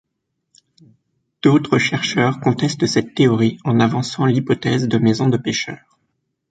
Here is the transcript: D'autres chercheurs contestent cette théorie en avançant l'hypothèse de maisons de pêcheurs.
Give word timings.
D'autres 1.43 1.77
chercheurs 1.77 2.39
contestent 2.39 2.87
cette 2.87 3.13
théorie 3.13 3.59
en 3.65 3.79
avançant 3.79 4.25
l'hypothèse 4.25 4.87
de 4.87 4.97
maisons 4.97 5.29
de 5.29 5.37
pêcheurs. 5.37 5.99